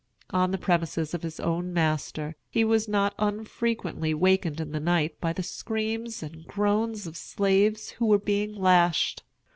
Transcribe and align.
On 0.31 0.49
the 0.49 0.57
premises 0.57 1.13
of 1.13 1.21
his 1.21 1.39
own 1.39 1.71
master, 1.73 2.35
he 2.49 2.63
was 2.63 2.87
not 2.87 3.13
unfrequently 3.19 4.15
wakened 4.15 4.59
in 4.59 4.71
the 4.71 4.79
night 4.79 5.21
by 5.21 5.31
the 5.31 5.43
screams 5.43 6.23
and 6.23 6.47
groans 6.47 7.05
of 7.05 7.15
slaves 7.15 7.91
who 7.91 8.07
were 8.07 8.17
being 8.17 8.55
lashed. 8.55 9.21